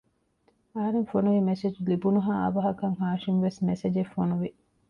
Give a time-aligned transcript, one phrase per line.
[0.73, 4.49] އަހަރެން ފޮނުވި މެސެޖް ލިބުނުހާ އަވަހަކަށް ހާޝިމްވެސް މެސެޖެއް ފޮނުވި